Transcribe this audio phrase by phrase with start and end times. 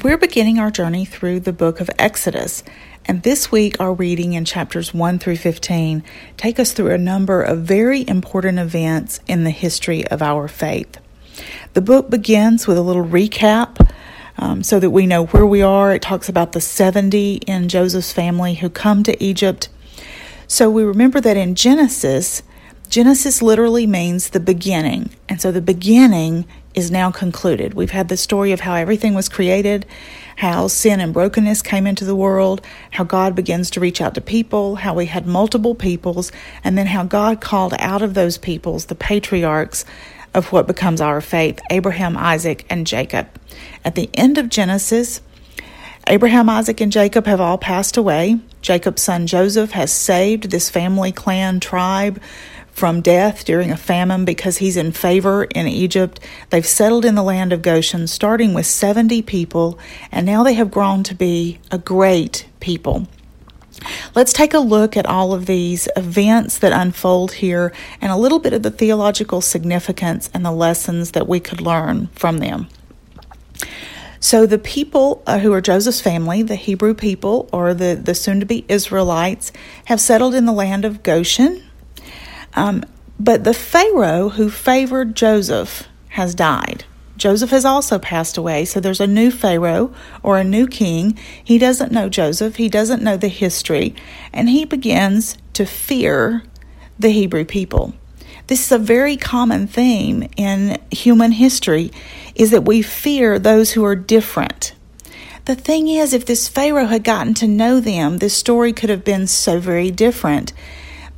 [0.00, 2.62] We're beginning our journey through the book of Exodus,
[3.06, 6.04] and this week our reading in chapters 1 through 15
[6.36, 10.98] take us through a number of very important events in the history of our faith.
[11.72, 13.90] The book begins with a little recap
[14.36, 15.92] um, so that we know where we are.
[15.92, 19.68] It talks about the 70 in Joseph's family who come to Egypt.
[20.46, 22.44] So we remember that in Genesis,
[22.88, 25.10] Genesis literally means the beginning.
[25.28, 26.46] And so the beginning
[26.78, 27.74] is now concluded.
[27.74, 29.84] We've had the story of how everything was created,
[30.36, 34.20] how sin and brokenness came into the world, how God begins to reach out to
[34.20, 36.30] people, how we had multiple peoples,
[36.62, 39.84] and then how God called out of those peoples the patriarchs
[40.34, 43.28] of what becomes our faith Abraham, Isaac, and Jacob.
[43.84, 45.20] At the end of Genesis,
[46.06, 48.38] Abraham, Isaac, and Jacob have all passed away.
[48.62, 52.20] Jacob's son Joseph has saved this family, clan, tribe
[52.78, 56.20] from death during a famine because he's in favor in Egypt.
[56.50, 59.80] They've settled in the land of Goshen, starting with 70 people,
[60.12, 63.08] and now they have grown to be a great people.
[64.14, 68.38] Let's take a look at all of these events that unfold here and a little
[68.38, 72.68] bit of the theological significance and the lessons that we could learn from them.
[74.20, 78.40] So, the people uh, who are Joseph's family, the Hebrew people or the, the soon
[78.40, 79.52] to be Israelites,
[79.86, 81.62] have settled in the land of Goshen.
[82.58, 82.82] Um,
[83.20, 86.84] but the Pharaoh who favored Joseph has died.
[87.16, 91.16] Joseph has also passed away, so there's a new Pharaoh or a new king.
[91.42, 93.94] He doesn't know Joseph, he doesn't know the history,
[94.32, 96.42] and he begins to fear
[96.98, 97.94] the Hebrew people.
[98.48, 101.92] This is a very common theme in human history
[102.34, 104.74] is that we fear those who are different.
[105.44, 109.04] The thing is if this Pharaoh had gotten to know them, this story could have
[109.04, 110.52] been so very different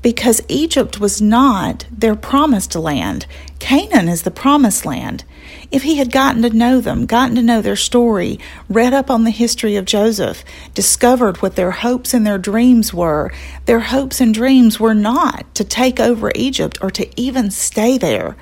[0.03, 3.27] because Egypt was not their promised land.
[3.59, 5.25] Canaan is the promised land.
[5.71, 9.25] If he had gotten to know them, gotten to know their story, read up on
[9.25, 10.43] the history of Joseph,
[10.75, 13.33] discovered what their hopes and their dreams were,
[13.67, 18.37] their hopes and dreams were not to take over Egypt or to even stay there.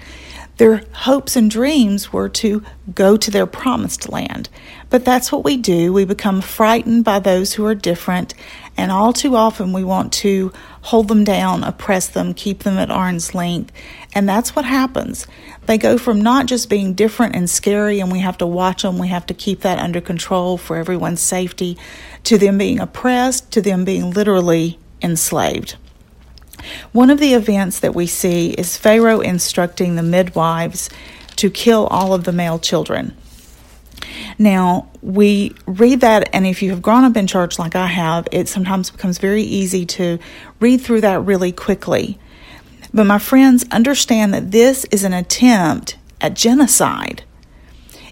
[0.59, 2.63] Their hopes and dreams were to
[2.95, 4.49] go to their promised land.
[4.91, 5.93] But that's what we do.
[5.93, 8.32] We become frightened by those who are different,
[8.76, 12.91] and all too often we want to hold them down, oppress them, keep them at
[12.91, 13.72] arm's length.
[14.15, 15.26] And that's what happens.
[15.66, 18.99] They go from not just being different and scary, and we have to watch them,
[18.99, 21.76] we have to keep that under control for everyone's safety,
[22.25, 25.76] to them being oppressed, to them being literally enslaved.
[26.93, 30.88] One of the events that we see is Pharaoh instructing the midwives
[31.37, 33.15] to kill all of the male children.
[34.39, 38.29] Now, we read that, and if you have grown up in church like I have,
[38.33, 40.19] it sometimes becomes very easy to
[40.61, 42.19] read through that really quickly.
[42.93, 47.23] But my friends, understand that this is an attempt at genocide.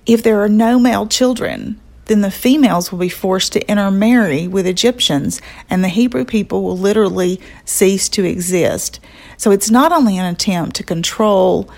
[0.05, 4.67] If there are no male children, then the females will be forced to intermarry with
[4.67, 9.01] Egyptians, and the Hebrew people will literally cease to exist.
[9.37, 11.69] So it's not only an attempt to control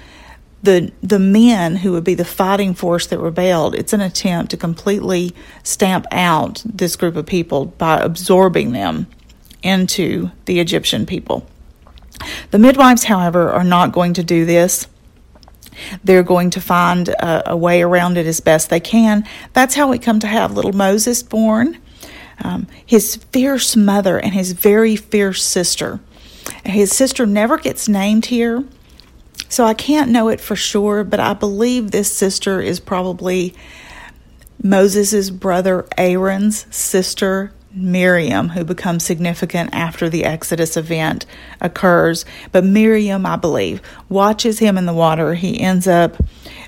[0.62, 3.74] the the men who would be the fighting force that rebelled.
[3.74, 9.06] It's an attempt to completely stamp out this group of people by absorbing them
[9.62, 11.46] into the Egyptian people.
[12.50, 14.86] The midwives, however, are not going to do this.
[16.02, 19.24] They're going to find a, a, way around it as best they can.
[19.52, 21.78] That's how we come to have little Moses born.
[22.42, 26.00] Um, his fierce mother and his very fierce sister.
[26.64, 28.64] His sister never gets named here,
[29.48, 33.54] so I can't know it for sure, but I believe this sister is probably
[34.62, 41.26] Moses' brother Aaron's sister Miriam, who becomes significant after the Exodus event
[41.60, 42.24] occurs.
[42.50, 45.34] But Miriam, I believe, watches him in the water.
[45.34, 46.16] He ends up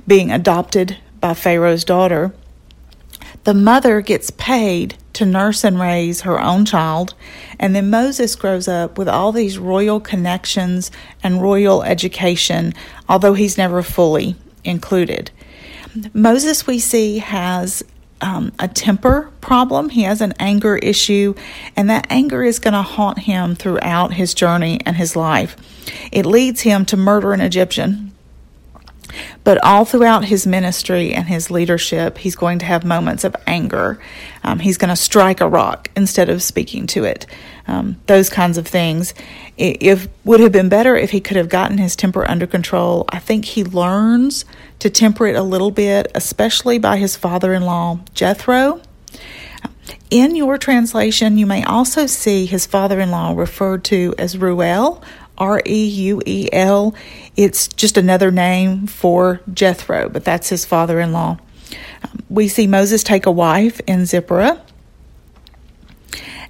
[0.07, 2.33] being adopted by Pharaoh's daughter.
[3.45, 7.15] The mother gets paid to nurse and raise her own child,
[7.59, 10.91] and then Moses grows up with all these royal connections
[11.23, 12.75] and royal education,
[13.09, 15.31] although he's never fully included.
[16.13, 17.83] Moses, we see, has
[18.21, 19.89] um, a temper problem.
[19.89, 21.35] He has an anger issue,
[21.77, 25.57] and that anger is going to haunt him throughout his journey and his life.
[26.13, 28.13] It leads him to murder an Egyptian.
[29.45, 34.01] But all throughout his ministry and his leadership, he's going to have moments of anger.
[34.45, 37.27] Um, he's going to strike a rock instead of speaking to it.
[37.67, 39.15] Um, those kinds of things.
[39.57, 43.05] It, would have been better if he could have gotten his temper under control.
[43.11, 44.45] I think he learns
[44.79, 48.81] to temper it a little bit, especially by his father-in-law Jethro.
[50.11, 55.03] In your translation, you may also see his father-in-law referred to as Reuel
[55.41, 56.95] R E U E L.
[57.35, 61.39] It's just another name for Jethro, but that's his father in law.
[62.05, 64.63] Um, we see Moses take a wife in Zipporah.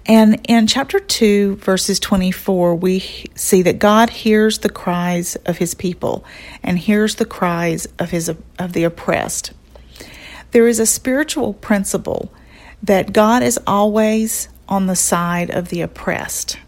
[0.06, 3.00] And in chapter 2, verses 24, we
[3.36, 6.24] see that God hears the cries of his people
[6.62, 8.28] and hears the cries of, his,
[8.58, 9.52] of the oppressed.
[10.50, 12.32] There is a spiritual principle
[12.82, 16.58] that God is always on the side of the oppressed.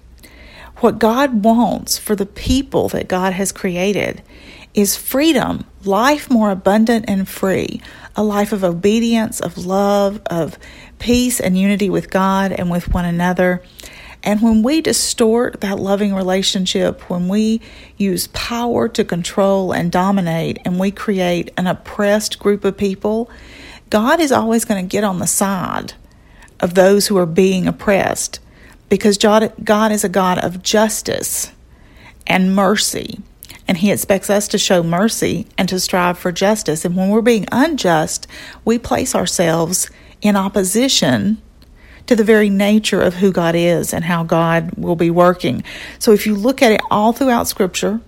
[0.83, 4.21] What God wants for the people that God has created
[4.75, 7.81] is freedom, life more abundant and free,
[8.17, 10.59] a life of obedience, of love, of
[10.99, 13.63] peace and unity with God and with one another.
[14.25, 17.61] And when we distort that loving relationship, when we
[17.97, 23.31] use power to control and dominate, and we create an oppressed group of people,
[23.89, 25.93] God is always going to get on the side
[26.59, 28.41] of those who are being oppressed
[28.93, 31.51] because God is a God of justice
[32.27, 33.21] and mercy.
[33.67, 36.85] And He expects us to show mercy and to strive for justice.
[36.85, 38.27] And when we're being unjust,
[38.67, 39.89] we place ourselves
[40.21, 41.41] in opposition
[42.07, 45.65] to the very nature of who God is and how God will be working.
[45.99, 48.03] So if you look at it all throughout Scripture,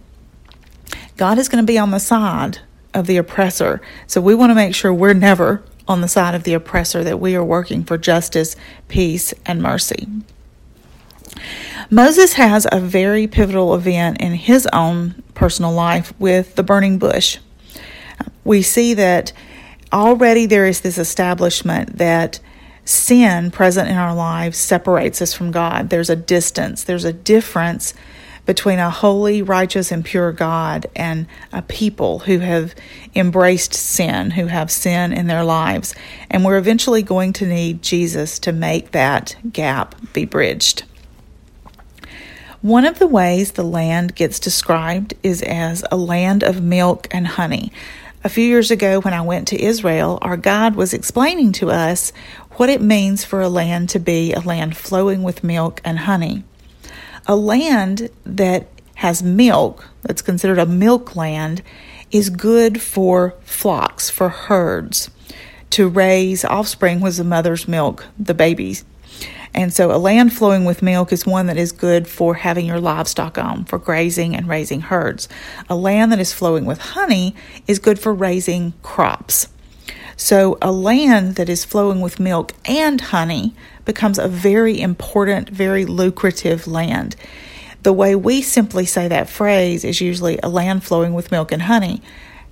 [1.16, 2.58] God is going to be on the side
[2.92, 3.81] of the oppressor.
[4.06, 7.20] So we want to make sure we're never on the side of the oppressor, that
[7.20, 8.54] we are working for justice,
[8.88, 10.06] peace, and mercy.
[11.90, 17.38] Moses has a very pivotal event in his own personal life with the burning bush.
[18.44, 19.32] We see that
[19.92, 22.40] already there is this establishment that
[22.84, 25.90] sin present in our lives separates us from God.
[25.90, 27.94] There's a distance, there's a difference
[28.46, 32.75] between a holy, righteous, and pure God and a people who have
[33.14, 35.94] embraced sin, who have sin in their lives.
[36.31, 40.84] And we're eventually going to need Jesus to make that gap be bridged.
[42.64, 47.26] One of the ways the land gets described is as a land of milk and
[47.26, 47.70] honey.
[48.25, 52.11] A few years ago, when I went to Israel, our guide was explaining to us
[52.52, 56.43] what it means for a land to be a land flowing with milk and honey.
[57.26, 61.60] A land that has milk, that's considered a milk land,
[62.10, 65.10] is good for flocks, for herds,
[65.69, 68.87] to raise offspring with the mother's milk, the babies
[69.54, 72.80] and so a land flowing with milk is one that is good for having your
[72.80, 75.28] livestock on, for grazing and raising herds.
[75.68, 77.34] A land that is flowing with honey
[77.66, 79.48] is good for raising crops.
[80.16, 83.54] So a land that is flowing with milk and honey
[83.84, 87.16] becomes a very important, very lucrative land.
[87.82, 91.62] The way we simply say that phrase is usually a land flowing with milk and
[91.62, 92.00] honey.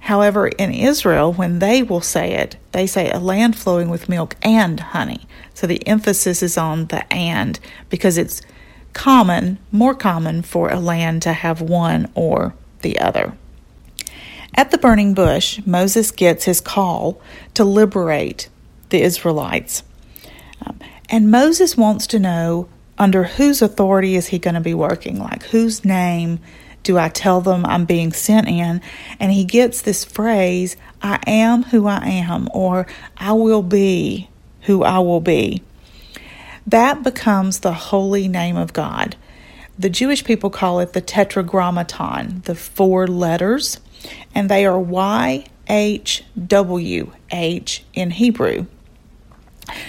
[0.03, 4.35] However, in Israel, when they will say it, they say a land flowing with milk
[4.43, 5.29] and honey.
[5.55, 8.43] So the emphasis is on the and because it's
[8.95, 13.37] common, more common for a land to have one or the other.
[14.55, 17.21] At the burning bush, Moses gets his call
[17.55, 18.49] to liberate
[18.89, 19.85] the Israelites.
[20.67, 25.21] Um, and Moses wants to know under whose authority is he going to be working?
[25.21, 26.41] Like, whose name
[26.83, 28.81] do I tell them I'm being sent in?
[29.21, 32.87] And he gets this phrase, I am who I am, or
[33.17, 34.29] I will be
[34.63, 35.63] who I will be.
[36.67, 39.17] That becomes the holy name of God.
[39.79, 43.81] The Jewish people call it the tetragrammaton, the four letters,
[44.35, 48.67] and they are Y H W H in Hebrew.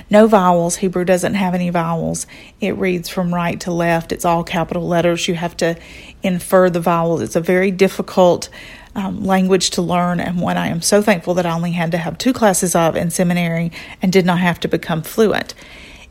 [0.09, 0.77] No vowels.
[0.77, 2.27] Hebrew doesn't have any vowels.
[2.61, 4.11] It reads from right to left.
[4.11, 5.27] It's all capital letters.
[5.27, 5.75] You have to
[6.21, 7.21] infer the vowels.
[7.21, 8.49] It's a very difficult
[8.95, 11.97] um, language to learn, and one I am so thankful that I only had to
[11.97, 15.55] have two classes of in seminary and did not have to become fluent.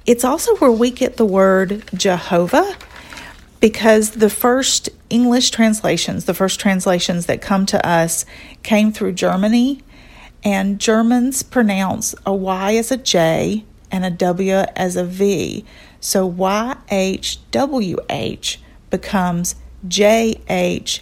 [0.05, 2.77] It's also where we get the word Jehovah
[3.61, 8.27] because the first English translations, the first translations that come to us,
[8.65, 9.81] came through Germany
[10.45, 15.65] and Germans pronounce a Y as a J and a W as a V.
[16.01, 17.37] So YHWH
[18.91, 19.55] becomes
[19.87, 20.99] JHVH.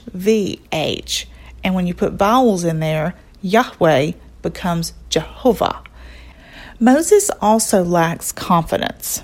[1.62, 5.82] And when you put vowels in there, Yahweh becomes Jehovah.
[6.78, 9.22] Moses also lacks confidence.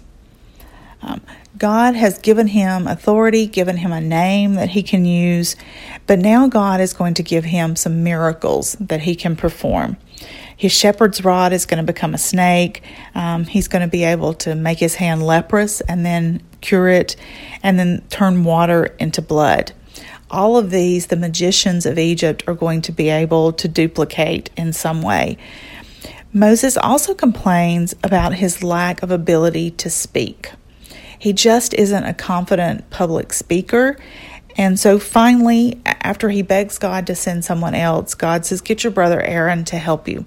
[1.03, 1.21] Um,
[1.57, 5.57] God has given him authority, given him a name that he can use,
[6.07, 9.97] but now God is going to give him some miracles that he can perform.
[10.57, 12.83] His shepherd's rod is going to become a snake.
[13.15, 17.15] Um, he's going to be able to make his hand leprous and then cure it
[17.63, 19.73] and then turn water into blood.
[20.31, 24.73] All of these, the magicians of Egypt are going to be able to duplicate in
[24.73, 25.37] some way.
[26.33, 30.53] Moses also complains about his lack of ability to speak.
[31.19, 33.97] He just isn't a confident public speaker.
[34.57, 38.91] And so finally, after he begs God to send someone else, God says, Get your
[38.91, 40.25] brother Aaron to help you.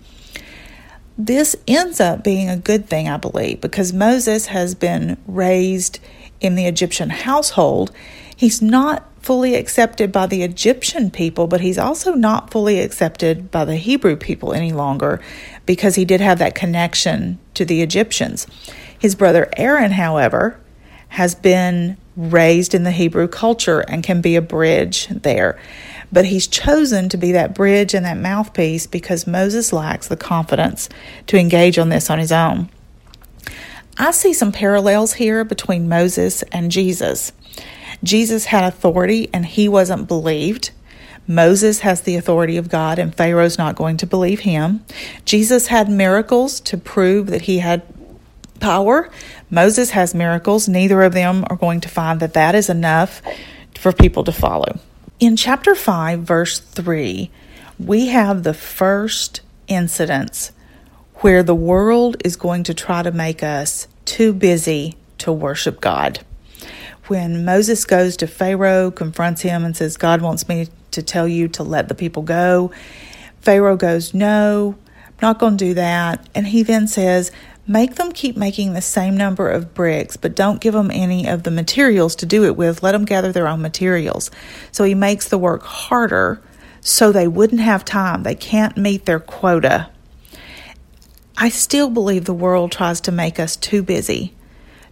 [1.18, 6.00] This ends up being a good thing, I believe, because Moses has been raised
[6.40, 7.92] in the Egyptian household.
[8.36, 13.66] He's not fully accepted by the Egyptian people, but he's also not fully accepted by
[13.66, 15.20] the Hebrew people any longer
[15.66, 18.48] because he did have that connection to the Egyptians.
[18.98, 20.60] His brother Aaron, however,
[21.10, 25.58] has been raised in the Hebrew culture and can be a bridge there.
[26.12, 30.90] But he's chosen to be that bridge and that mouthpiece because Moses lacks the confidence
[31.28, 32.70] to engage on this on his own.
[33.98, 37.32] I see some parallels here between Moses and Jesus.
[38.04, 40.72] Jesus had authority and he wasn't believed.
[41.28, 44.84] Moses has the authority of God and Pharaoh's not going to believe him.
[45.26, 47.84] Jesus had miracles to prove that he had
[48.60, 49.10] power.
[49.50, 50.68] Moses has miracles.
[50.68, 53.22] Neither of them are going to find that that is enough
[53.76, 54.80] for people to follow.
[55.20, 57.30] In chapter 5, verse 3,
[57.80, 60.52] we have the first incidents
[61.16, 66.20] where the world is going to try to make us too busy to worship God.
[67.08, 71.48] When Moses goes to Pharaoh, confronts him, and says, God wants me to tell you
[71.50, 72.72] to let the people go,
[73.42, 74.76] Pharaoh goes, No,
[75.06, 76.28] I'm not going to do that.
[76.36, 77.32] And he then says,
[77.70, 81.44] Make them keep making the same number of bricks, but don't give them any of
[81.44, 82.82] the materials to do it with.
[82.82, 84.32] Let them gather their own materials.
[84.72, 86.42] So he makes the work harder
[86.82, 88.24] so they wouldn't have time.
[88.24, 89.92] They can't meet their quota.
[91.38, 94.34] I still believe the world tries to make us too busy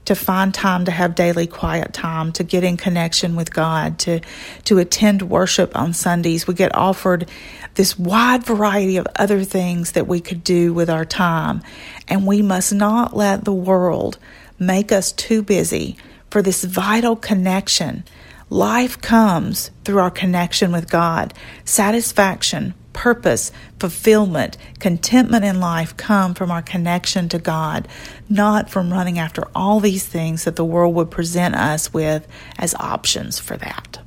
[0.08, 4.22] to find time to have daily quiet time, to get in connection with God, to,
[4.64, 6.48] to attend worship on Sundays.
[6.48, 7.30] We get offered
[7.76, 11.62] this wide variety of other things that we could do with our time.
[12.08, 14.18] And we must not let the world
[14.58, 15.98] make us too busy
[16.32, 18.06] for this vital connection.
[18.50, 21.34] Life comes through our connection with God.
[21.66, 27.88] Satisfaction, purpose, fulfillment, contentment in life come from our connection to God,
[28.28, 32.28] not from running after all these things that the world would present us with
[32.58, 34.00] as options for that.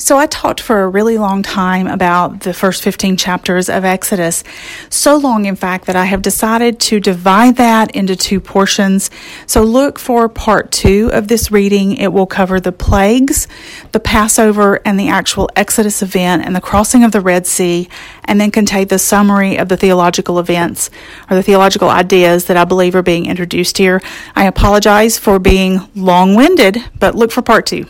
[0.00, 4.42] So I talked for a really long time about the first 15 chapters of Exodus.
[4.88, 9.10] So long, in fact, that I have decided to divide that into two portions.
[9.46, 11.98] So look for part two of this reading.
[11.98, 13.46] It will cover the plagues,
[13.92, 17.86] the Passover, and the actual Exodus event and the crossing of the Red Sea,
[18.24, 20.88] and then contain the summary of the theological events
[21.28, 24.00] or the theological ideas that I believe are being introduced here.
[24.34, 27.84] I apologize for being long winded, but look for part two.